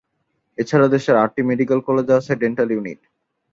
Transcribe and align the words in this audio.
এছাড়া 0.57 0.87
দেশের 0.87 1.15
আটটি 1.15 1.41
মেডিকেল 1.49 1.79
কলেজে 1.87 2.13
আছে 2.19 2.33
ডেন্টাল 2.41 2.69
ইউনিট। 2.71 2.99